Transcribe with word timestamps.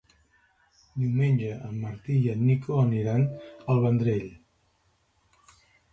Diumenge 1.01 1.51
en 1.67 1.75
Martí 1.83 2.17
i 2.21 2.33
en 2.35 2.41
Nico 2.47 2.79
aniran 2.85 3.27
al 3.75 3.85
Vendrell. 3.85 4.29